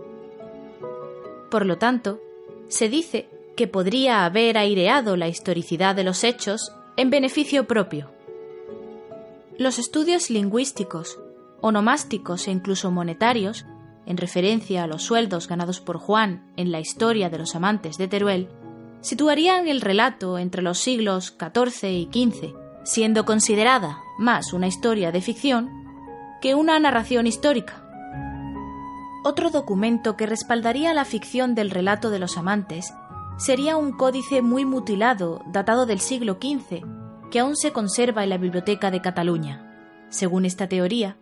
Por 1.50 1.66
lo 1.66 1.78
tanto, 1.78 2.20
se 2.68 2.88
dice 2.88 3.28
que 3.56 3.66
podría 3.66 4.24
haber 4.24 4.58
aireado 4.58 5.16
la 5.16 5.28
historicidad 5.28 5.94
de 5.94 6.04
los 6.04 6.24
hechos 6.24 6.72
en 6.96 7.10
beneficio 7.10 7.66
propio. 7.66 8.10
Los 9.58 9.78
estudios 9.78 10.30
lingüísticos, 10.30 11.18
onomásticos 11.60 12.46
e 12.46 12.52
incluso 12.52 12.90
monetarios, 12.90 13.66
en 14.06 14.16
referencia 14.16 14.84
a 14.84 14.86
los 14.86 15.02
sueldos 15.02 15.48
ganados 15.48 15.80
por 15.80 15.98
Juan 15.98 16.50
en 16.56 16.72
la 16.72 16.80
historia 16.80 17.28
de 17.30 17.38
los 17.38 17.54
amantes 17.54 17.98
de 17.98 18.08
Teruel, 18.08 18.48
situarían 19.00 19.68
el 19.68 19.80
relato 19.80 20.38
entre 20.38 20.62
los 20.62 20.78
siglos 20.78 21.36
XIV 21.38 21.88
y 21.88 22.08
XV, 22.12 22.54
siendo 22.84 23.24
considerada 23.24 24.00
más 24.18 24.52
una 24.52 24.66
historia 24.66 25.12
de 25.12 25.20
ficción 25.20 25.70
que 26.40 26.54
una 26.54 26.78
narración 26.78 27.26
histórica. 27.26 27.84
Otro 29.24 29.50
documento 29.50 30.16
que 30.16 30.26
respaldaría 30.26 30.94
la 30.94 31.04
ficción 31.04 31.54
del 31.54 31.70
relato 31.70 32.10
de 32.10 32.18
los 32.18 32.36
amantes 32.36 32.92
sería 33.36 33.76
un 33.76 33.92
códice 33.92 34.42
muy 34.42 34.64
mutilado, 34.64 35.42
datado 35.46 35.86
del 35.86 36.00
siglo 36.00 36.38
XV, 36.40 36.84
que 37.30 37.40
aún 37.40 37.56
se 37.56 37.72
conserva 37.72 38.24
en 38.24 38.30
la 38.30 38.38
Biblioteca 38.38 38.90
de 38.90 39.00
Cataluña. 39.00 39.64
Según 40.08 40.44
esta 40.44 40.68
teoría, 40.68 41.16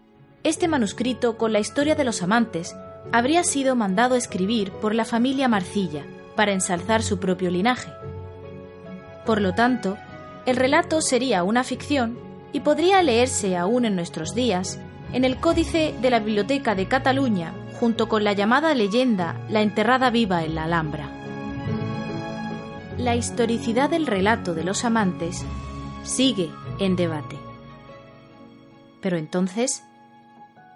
este 0.44 0.68
manuscrito 0.68 1.36
con 1.36 1.52
la 1.52 1.58
historia 1.58 1.94
de 1.94 2.04
los 2.04 2.22
amantes 2.22 2.76
habría 3.12 3.42
sido 3.42 3.74
mandado 3.74 4.14
escribir 4.14 4.70
por 4.72 4.94
la 4.94 5.04
familia 5.04 5.48
Marcilla 5.48 6.04
para 6.36 6.52
ensalzar 6.52 7.02
su 7.02 7.18
propio 7.18 7.50
linaje. 7.50 7.90
Por 9.24 9.40
lo 9.40 9.54
tanto, 9.54 9.98
el 10.44 10.56
relato 10.56 11.00
sería 11.00 11.42
una 11.42 11.64
ficción 11.64 12.18
y 12.52 12.60
podría 12.60 13.02
leerse 13.02 13.56
aún 13.56 13.84
en 13.84 13.96
nuestros 13.96 14.34
días 14.34 14.78
en 15.12 15.24
el 15.24 15.38
Códice 15.38 15.94
de 16.00 16.10
la 16.10 16.20
Biblioteca 16.20 16.74
de 16.74 16.86
Cataluña 16.86 17.52
junto 17.80 18.08
con 18.08 18.24
la 18.24 18.32
llamada 18.32 18.74
leyenda 18.74 19.40
La 19.48 19.62
enterrada 19.62 20.10
viva 20.10 20.44
en 20.44 20.54
la 20.54 20.64
Alhambra. 20.64 21.10
La 22.98 23.14
historicidad 23.14 23.90
del 23.90 24.06
relato 24.06 24.54
de 24.54 24.64
los 24.64 24.84
amantes 24.84 25.44
sigue 26.02 26.50
en 26.78 26.96
debate. 26.96 27.36
Pero 29.02 29.18
entonces, 29.18 29.82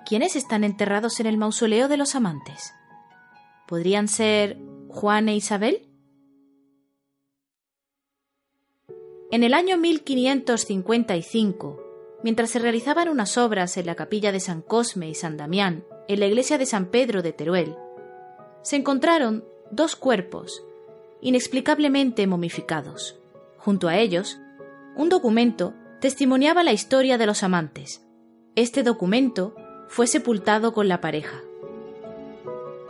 ¿quiénes 0.05 0.37
están 0.37 0.65
enterrados 0.65 1.19
en 1.21 1.27
el 1.27 1.39
mausoleo 1.39 1.89
de 1.89 1.97
los 1.97 2.15
amantes? 2.15 2.75
¿Podrían 3.67 4.09
ser 4.09 4.59
Juan 4.91 5.29
e 5.29 5.37
Isabel? 5.37 5.87
En 9.31 9.45
el 9.45 9.55
año 9.55 9.79
1555, 9.79 11.81
mientras 12.25 12.51
se 12.51 12.59
realizaban 12.59 13.09
unas 13.09 13.39
obras 13.39 13.77
en 13.77 13.87
la 13.87 13.95
capilla 13.95 14.33
de 14.33 14.41
San 14.41 14.63
Cosme 14.63 15.09
y 15.09 15.15
San 15.15 15.37
Damián, 15.37 15.85
en 16.09 16.19
la 16.19 16.27
iglesia 16.27 16.59
de 16.59 16.67
San 16.67 16.87
Pedro 16.87 17.23
de 17.23 17.33
Teruel, 17.33 17.77
se 18.63 18.75
encontraron 18.77 19.45
dos 19.71 19.95
cuerpos 19.95 20.65
inexplicablemente 21.21 22.27
momificados. 22.27 23.17
Junto 23.59 23.87
a 23.87 23.97
ellos, 23.97 24.41
un 24.97 25.09
documento 25.09 25.73
testimoniaba 26.01 26.65
la 26.65 26.73
historia 26.73 27.17
de 27.17 27.27
los 27.27 27.45
amantes. 27.45 28.05
Este 28.57 28.83
documento 28.83 29.55
fue 29.87 30.09
sepultado 30.09 30.73
con 30.73 30.89
la 30.89 31.01
pareja. 31.01 31.41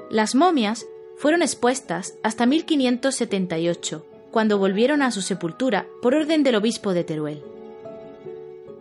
Las 0.08 0.34
momias 0.34 0.86
fueron 1.20 1.42
expuestas 1.42 2.14
hasta 2.22 2.46
1578, 2.46 4.06
cuando 4.30 4.56
volvieron 4.56 5.02
a 5.02 5.10
su 5.10 5.20
sepultura 5.20 5.86
por 6.00 6.14
orden 6.14 6.42
del 6.42 6.54
obispo 6.54 6.94
de 6.94 7.04
Teruel. 7.04 7.42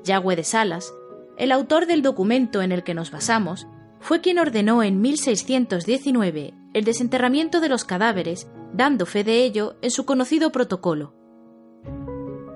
Yagüe 0.06 0.38
de 0.38 0.45
Salas, 0.45 0.93
el 1.38 1.52
autor 1.52 1.86
del 1.86 2.02
documento 2.02 2.62
en 2.62 2.71
el 2.71 2.86
que 2.86 2.93
nos 2.93 3.12
basamos, 3.12 3.67
fue 3.99 4.21
quien 4.21 4.39
ordenó 4.39 4.84
en 4.84 5.02
1619 5.02 6.54
el 6.73 6.86
desenterramiento 6.86 7.60
de 7.60 7.67
los 7.67 7.84
cadáveres, 7.84 8.47
dando 8.71 9.06
fe 9.06 9.25
de 9.25 9.43
ello 9.43 9.75
en 9.82 9.91
su 9.91 10.06
conocido 10.06 10.54
protocolo. 10.54 11.13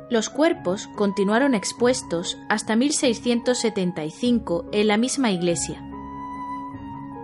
Los 0.09 0.29
cuerpos 0.29 0.87
continuaron 0.95 1.55
expuestos 1.55 2.37
hasta 2.47 2.77
1675 2.77 4.69
en 4.71 4.87
la 4.87 4.95
misma 4.95 5.31
iglesia. 5.31 5.83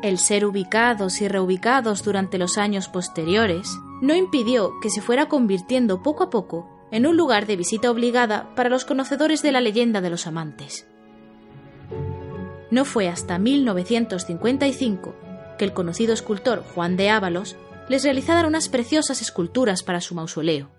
El 0.02 0.18
ser 0.18 0.46
ubicados 0.46 1.20
y 1.22 1.28
reubicados 1.28 2.04
durante 2.04 2.38
los 2.38 2.58
años 2.58 2.88
posteriores 2.88 3.78
no 4.02 4.16
impidió 4.16 4.72
que 4.82 4.90
se 4.90 5.02
fuera 5.02 5.28
convirtiendo 5.28 6.02
poco 6.02 6.24
a 6.24 6.30
poco 6.30 6.70
en 6.92 7.06
un 7.06 7.18
lugar 7.18 7.46
de 7.46 7.58
visita 7.58 7.92
obligada 7.92 8.56
para 8.56 8.70
los 8.70 8.86
conocedores 8.86 9.42
de 9.42 9.52
la 9.52 9.60
leyenda 9.60 10.00
de 10.00 10.10
los 10.10 10.26
amantes. 10.26 10.88
No 12.72 12.86
fue 12.86 13.10
hasta 13.10 13.40
1955 13.40 15.16
que 15.58 15.66
el 15.66 15.74
conocido 15.74 16.14
escultor 16.14 16.64
Juan 16.64 16.96
de 16.96 17.10
Ábalos 17.10 17.58
les 17.90 18.04
realizara 18.04 18.48
unas 18.48 18.70
preciosas 18.70 19.22
esculturas 19.22 19.84
para 19.84 20.00
su 20.00 20.16
mausoleo. 20.16 20.72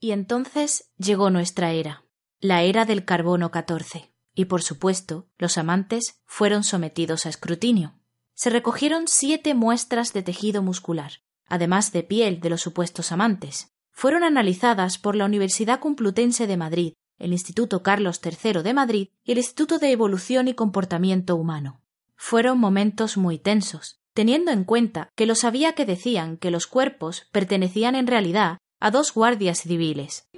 Y 0.00 0.12
entonces 0.12 0.90
llegó 0.96 1.28
nuestra 1.28 1.72
era, 1.72 2.04
la 2.40 2.62
era 2.62 2.86
del 2.86 3.04
carbono 3.04 3.50
14, 3.50 4.13
y 4.34 4.46
por 4.46 4.62
supuesto 4.62 5.26
los 5.38 5.58
amantes 5.58 6.20
fueron 6.26 6.64
sometidos 6.64 7.26
a 7.26 7.28
escrutinio. 7.28 7.94
Se 8.34 8.50
recogieron 8.50 9.04
siete 9.06 9.54
muestras 9.54 10.12
de 10.12 10.22
tejido 10.22 10.62
muscular, 10.62 11.20
además 11.46 11.92
de 11.92 12.02
piel 12.02 12.40
de 12.40 12.50
los 12.50 12.60
supuestos 12.60 13.12
amantes. 13.12 13.72
Fueron 13.90 14.24
analizadas 14.24 14.98
por 14.98 15.14
la 15.14 15.24
Universidad 15.24 15.78
Complutense 15.78 16.46
de 16.46 16.56
Madrid 16.56 16.94
el 17.18 17.32
Instituto 17.32 17.82
Carlos 17.82 18.20
III 18.24 18.62
de 18.62 18.74
Madrid 18.74 19.08
y 19.24 19.32
el 19.32 19.38
Instituto 19.38 19.78
de 19.78 19.92
Evolución 19.92 20.48
y 20.48 20.54
Comportamiento 20.54 21.36
Humano. 21.36 21.80
Fueron 22.16 22.58
momentos 22.58 23.16
muy 23.16 23.38
tensos, 23.38 24.00
teniendo 24.14 24.50
en 24.50 24.64
cuenta 24.64 25.10
que 25.14 25.26
lo 25.26 25.34
sabía 25.34 25.72
que 25.74 25.86
decían 25.86 26.36
que 26.36 26.50
los 26.50 26.66
cuerpos 26.66 27.28
pertenecían 27.32 27.94
en 27.94 28.06
realidad 28.06 28.58
a 28.80 28.90
dos 28.90 29.12
guardias 29.12 29.60
civiles. 29.60 30.28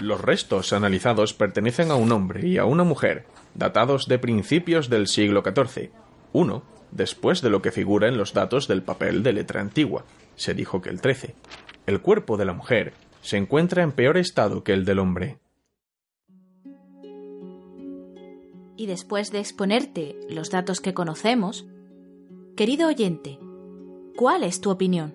Los 0.00 0.20
restos 0.20 0.72
analizados 0.72 1.34
pertenecen 1.34 1.90
a 1.90 1.96
un 1.96 2.12
hombre 2.12 2.48
y 2.48 2.58
a 2.58 2.64
una 2.64 2.82
mujer, 2.82 3.26
datados 3.54 4.06
de 4.06 4.18
principios 4.18 4.88
del 4.88 5.06
siglo 5.06 5.42
XIV. 5.42 5.90
Uno, 6.32 6.62
después 6.90 7.42
de 7.42 7.50
lo 7.50 7.62
que 7.62 7.72
figura 7.72 8.08
en 8.08 8.16
los 8.16 8.32
datos 8.32 8.68
del 8.68 8.82
papel 8.82 9.22
de 9.22 9.32
letra 9.32 9.60
antigua. 9.60 10.04
Se 10.36 10.54
dijo 10.54 10.80
que 10.80 10.90
el 10.90 11.00
XIII. 11.00 11.34
El 11.86 12.00
cuerpo 12.00 12.36
de 12.36 12.44
la 12.44 12.52
mujer 12.52 12.94
se 13.20 13.36
encuentra 13.36 13.82
en 13.82 13.92
peor 13.92 14.16
estado 14.16 14.64
que 14.64 14.72
el 14.72 14.84
del 14.84 14.98
hombre. 14.98 15.38
y 18.82 18.86
después 18.86 19.30
de 19.30 19.38
exponerte 19.38 20.18
los 20.28 20.50
datos 20.50 20.80
que 20.80 20.92
conocemos, 20.92 21.66
querido 22.56 22.88
oyente, 22.88 23.38
¿cuál 24.16 24.42
es 24.42 24.60
tu 24.60 24.70
opinión? 24.70 25.14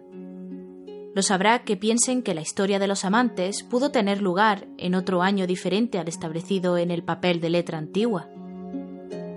Lo 1.17 1.23
sabrá 1.23 1.63
que 1.63 1.77
piensen 1.77 2.21
que 2.21 2.35
la 2.35 2.41
historia 2.41 2.77
de 2.77 2.85
los 2.85 3.03
amantes 3.03 3.63
pudo 3.63 3.89
tener 3.89 4.21
lugar 4.21 4.67
en 4.77 4.93
otro 4.93 5.23
año 5.23 5.47
diferente 5.47 5.97
al 5.97 6.07
establecido 6.07 6.77
en 6.77 6.91
el 6.91 7.01
papel 7.01 7.41
de 7.41 7.49
letra 7.49 7.79
antigua. 7.79 8.29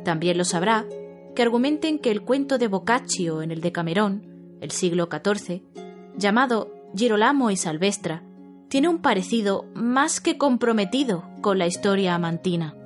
También 0.04 0.36
lo 0.36 0.44
sabrá 0.44 0.84
que 1.34 1.40
argumenten 1.40 1.98
que 1.98 2.10
el 2.10 2.20
cuento 2.20 2.58
de 2.58 2.68
Boccaccio 2.68 3.40
en 3.40 3.50
el 3.50 3.62
Decamerón, 3.62 4.58
el 4.60 4.72
siglo 4.72 5.08
XIV, 5.10 5.62
llamado 6.18 6.70
Girolamo 6.94 7.50
y 7.50 7.56
Salvestra, 7.56 8.24
tiene 8.68 8.88
un 8.88 9.00
parecido 9.00 9.64
más 9.72 10.20
que 10.20 10.36
comprometido 10.36 11.30
con 11.40 11.56
la 11.56 11.66
historia 11.66 12.14
amantina. 12.14 12.76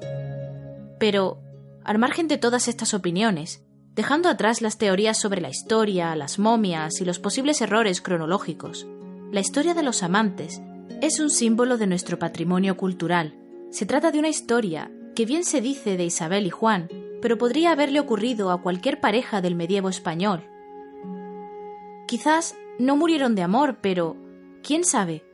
Pero, 1.00 1.40
al 1.82 1.98
margen 1.98 2.28
de 2.28 2.38
todas 2.38 2.68
estas 2.68 2.94
opiniones, 2.94 3.63
dejando 3.94 4.28
atrás 4.28 4.60
las 4.60 4.78
teorías 4.78 5.18
sobre 5.18 5.40
la 5.40 5.48
historia, 5.48 6.14
las 6.16 6.38
momias 6.38 7.00
y 7.00 7.04
los 7.04 7.18
posibles 7.18 7.60
errores 7.60 8.00
cronológicos, 8.00 8.86
la 9.30 9.40
historia 9.40 9.74
de 9.74 9.82
los 9.82 10.02
amantes 10.02 10.62
es 11.00 11.20
un 11.20 11.30
símbolo 11.30 11.76
de 11.76 11.86
nuestro 11.86 12.18
patrimonio 12.18 12.76
cultural. 12.76 13.34
Se 13.70 13.86
trata 13.86 14.10
de 14.10 14.18
una 14.18 14.28
historia 14.28 14.90
que 15.14 15.26
bien 15.26 15.44
se 15.44 15.60
dice 15.60 15.96
de 15.96 16.04
Isabel 16.04 16.46
y 16.46 16.50
Juan, 16.50 16.88
pero 17.20 17.38
podría 17.38 17.72
haberle 17.72 18.00
ocurrido 18.00 18.50
a 18.50 18.62
cualquier 18.62 19.00
pareja 19.00 19.40
del 19.40 19.54
medievo 19.54 19.88
español. 19.88 20.44
Quizás 22.06 22.56
no 22.78 22.96
murieron 22.96 23.34
de 23.34 23.42
amor, 23.42 23.78
pero, 23.80 24.16
¿quién 24.62 24.84
sabe? 24.84 25.24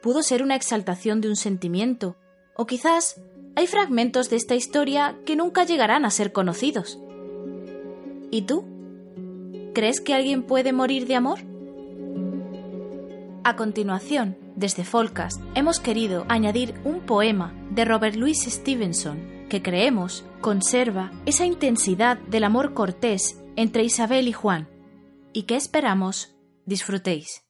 Pudo 0.00 0.22
ser 0.22 0.42
una 0.42 0.56
exaltación 0.56 1.20
de 1.20 1.28
un 1.28 1.36
sentimiento, 1.36 2.16
o 2.54 2.66
quizás 2.66 3.20
hay 3.56 3.66
fragmentos 3.66 4.30
de 4.30 4.36
esta 4.36 4.54
historia 4.54 5.18
que 5.26 5.36
nunca 5.36 5.64
llegarán 5.64 6.04
a 6.04 6.10
ser 6.10 6.32
conocidos. 6.32 6.98
¿Y 8.30 8.42
tú? 8.42 8.64
¿Crees 9.74 10.00
que 10.00 10.14
alguien 10.14 10.42
puede 10.42 10.72
morir 10.72 11.06
de 11.06 11.16
amor? 11.16 11.40
A 13.42 13.56
continuación, 13.56 14.36
desde 14.54 14.84
Folcast, 14.84 15.40
hemos 15.54 15.80
querido 15.80 16.26
añadir 16.28 16.74
un 16.84 17.00
poema 17.00 17.54
de 17.70 17.84
Robert 17.84 18.16
Louis 18.16 18.38
Stevenson 18.38 19.46
que 19.48 19.62
creemos 19.62 20.24
conserva 20.40 21.10
esa 21.26 21.44
intensidad 21.44 22.18
del 22.18 22.44
amor 22.44 22.74
cortés 22.74 23.42
entre 23.56 23.82
Isabel 23.82 24.28
y 24.28 24.32
Juan, 24.32 24.68
y 25.32 25.42
que 25.42 25.56
esperamos 25.56 26.36
disfrutéis. 26.66 27.49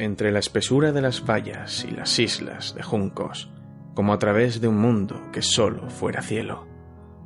Entre 0.00 0.32
la 0.32 0.38
espesura 0.38 0.92
de 0.92 1.02
las 1.02 1.26
vallas 1.26 1.84
y 1.84 1.90
las 1.90 2.18
islas 2.18 2.74
de 2.74 2.82
juncos, 2.82 3.52
como 3.94 4.14
a 4.14 4.18
través 4.18 4.62
de 4.62 4.66
un 4.66 4.78
mundo 4.78 5.20
que 5.30 5.42
solo 5.42 5.90
fuera 5.90 6.22
cielo. 6.22 6.66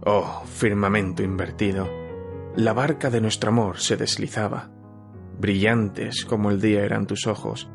Oh, 0.05 0.43
firmamento 0.45 1.23
invertido, 1.23 1.89
la 2.57 2.73
barca 2.73 3.11
de 3.11 3.21
nuestro 3.21 3.51
amor 3.51 3.79
se 3.79 3.97
deslizaba. 3.97 4.73
Brillantes 5.39 6.25
como 6.25 6.51
el 6.51 6.61
día 6.61 6.83
eran 6.83 7.07
tus 7.07 7.29
ojos, 7.29 7.71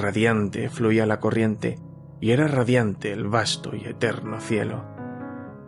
radiante 0.00 0.68
fluía 0.68 1.06
la 1.06 1.20
corriente 1.20 1.78
y 2.20 2.32
era 2.32 2.48
radiante 2.48 3.12
el 3.12 3.28
vasto 3.28 3.76
y 3.76 3.84
eterno 3.84 4.40
cielo. 4.40 4.84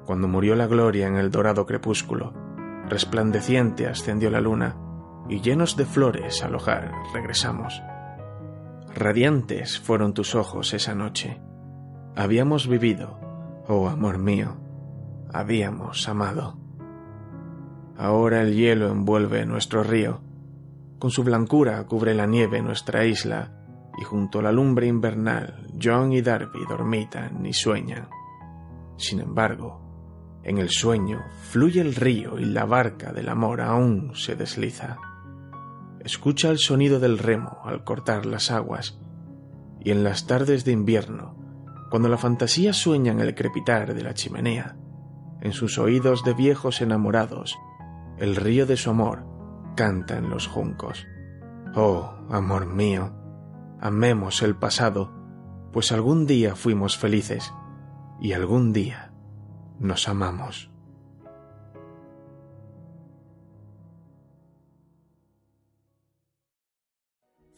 Cuando 0.05 0.27
murió 0.27 0.57
la 0.57 0.67
gloria 0.67 1.07
en 1.07 1.15
el 1.15 1.31
dorado 1.31 1.65
crepúsculo, 1.65 2.35
resplandeciente 2.89 3.87
ascendió 3.87 4.31
la 4.31 4.41
luna 4.41 4.77
y 5.29 5.43
llenos 5.43 5.77
de 5.77 5.85
flores 5.85 6.43
al 6.43 6.57
hogar 6.57 6.91
regresamos. 7.13 7.81
Radiantes 8.95 9.81
fueron 9.81 10.15
tus 10.15 10.37
ojos 10.37 10.73
esa 10.73 10.95
noche. 10.95 11.41
Habíamos 12.15 12.69
vivido, 12.69 13.19
oh 13.67 13.89
amor 13.89 14.19
mío, 14.19 14.57
habíamos 15.33 16.09
amado. 16.09 16.57
Ahora 17.97 18.43
el 18.43 18.55
hielo 18.55 18.89
envuelve 18.91 19.47
nuestro 19.47 19.83
río, 19.83 20.21
con 21.01 21.11
su 21.11 21.25
blancura 21.25 21.85
cubre 21.89 22.15
la 22.15 22.27
nieve 22.27 22.63
nuestra 22.63 23.05
isla, 23.05 23.51
y 23.99 24.05
junto 24.05 24.39
a 24.39 24.43
la 24.43 24.53
lumbre 24.53 24.87
invernal 24.87 25.67
John 25.83 26.13
y 26.13 26.23
Darby 26.23 26.61
dormitan 26.69 27.45
y 27.45 27.53
sueñan. 27.53 28.09
Sin 28.97 29.19
embargo, 29.19 30.41
en 30.45 30.59
el 30.59 30.69
sueño 30.71 31.21
fluye 31.51 31.81
el 31.81 31.97
río 31.97 32.39
y 32.39 32.45
la 32.45 32.65
barca 32.65 33.13
del 33.13 33.29
amor 33.29 33.61
aún 33.61 34.13
se 34.15 34.37
desliza. 34.37 34.99
Escucha 36.05 36.51
el 36.51 36.59
sonido 36.59 37.01
del 37.01 37.19
remo 37.19 37.61
al 37.65 37.83
cortar 37.83 38.27
las 38.27 38.51
aguas, 38.51 38.99
y 39.81 39.91
en 39.91 40.05
las 40.05 40.27
tardes 40.27 40.65
de 40.65 40.73
invierno, 40.73 41.35
cuando 41.91 42.09
la 42.09 42.19
fantasía 42.19 42.75
sueña 42.75 43.13
en 43.13 43.21
el 43.21 43.35
crepitar 43.35 43.95
de 43.95 44.03
la 44.03 44.13
chimenea, 44.13 44.77
en 45.41 45.53
sus 45.53 45.79
oídos 45.79 46.23
de 46.23 46.35
viejos 46.35 46.83
enamorados, 46.83 47.57
el 48.19 48.37
río 48.37 48.67
de 48.67 48.77
su 48.77 48.91
amor 48.91 49.25
canta 49.77 50.19
en 50.19 50.29
los 50.29 50.47
juncos. 50.47 51.07
Oh, 51.75 52.15
amor 52.31 52.67
mío, 52.67 53.13
amemos 53.81 54.43
el 54.43 54.57
pasado, 54.57 55.13
pues 55.73 55.91
algún 55.91 56.27
día 56.27 56.55
fuimos 56.55 56.99
felices 56.99 57.53
y 58.21 58.33
algún 58.33 58.73
día 58.73 59.13
nos 59.79 60.09
amamos. 60.09 60.74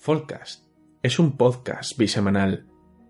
Folcast 0.07 0.65
es 1.03 1.19
un 1.19 1.37
podcast 1.37 1.99
bisemanal 1.99 2.65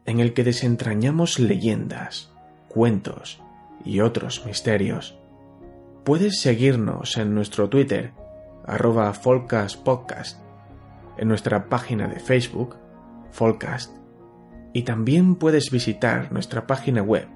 en 0.06 0.18
el 0.18 0.32
que 0.32 0.42
desentrañamos 0.44 1.38
leyendas, 1.38 2.32
cuentos 2.68 3.42
y 3.84 4.00
otros 4.00 4.46
misterios. 4.46 5.18
Puedes 6.06 6.40
seguirnos 6.40 7.18
en 7.18 7.34
nuestro 7.34 7.68
Twitter, 7.68 8.14
arroba 8.64 9.12
Podcast, 9.12 10.40
en 11.18 11.28
nuestra 11.28 11.68
página 11.68 12.08
de 12.08 12.18
Facebook, 12.18 12.78
Folcast, 13.30 13.94
y 14.72 14.84
también 14.84 15.34
puedes 15.34 15.70
visitar 15.70 16.32
nuestra 16.32 16.66
página 16.66 17.02
web 17.02 17.28